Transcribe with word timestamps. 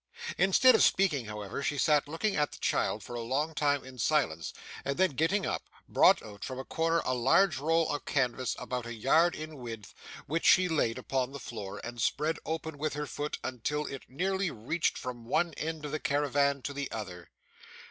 Instead 0.39 0.73
of 0.73 0.81
speaking, 0.81 1.25
however, 1.25 1.61
she 1.61 1.77
sat 1.77 2.07
looking 2.07 2.35
at 2.35 2.51
the 2.51 2.57
child 2.57 3.03
for 3.03 3.13
a 3.13 3.21
long 3.21 3.53
time 3.53 3.83
in 3.83 3.99
silence, 3.99 4.51
and 4.83 4.97
then 4.97 5.11
getting 5.11 5.45
up, 5.45 5.69
brought 5.87 6.23
out 6.23 6.43
from 6.43 6.57
a 6.57 6.65
corner 6.65 7.01
a 7.05 7.13
large 7.13 7.59
roll 7.59 7.87
of 7.91 8.03
canvas 8.03 8.55
about 8.57 8.87
a 8.87 8.95
yard 8.95 9.35
in 9.35 9.57
width, 9.57 9.93
which 10.25 10.43
she 10.47 10.67
laid 10.67 10.97
upon 10.97 11.31
the 11.33 11.39
floor 11.39 11.79
and 11.83 12.01
spread 12.01 12.39
open 12.47 12.79
with 12.79 12.95
her 12.95 13.05
foot 13.05 13.37
until 13.43 13.85
it 13.85 14.01
nearly 14.09 14.49
reached 14.49 14.97
from 14.97 15.23
one 15.23 15.53
end 15.53 15.85
of 15.85 15.91
the 15.91 15.99
caravan 15.99 16.63
to 16.63 16.73
the 16.73 16.89
other. 16.91 17.29